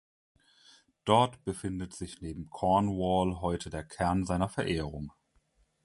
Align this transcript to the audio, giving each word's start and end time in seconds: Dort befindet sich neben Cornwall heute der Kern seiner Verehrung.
Dort 1.05 1.43
befindet 1.43 1.93
sich 1.93 2.21
neben 2.21 2.49
Cornwall 2.49 3.39
heute 3.39 3.69
der 3.69 3.83
Kern 3.83 4.25
seiner 4.25 4.49
Verehrung. 4.49 5.13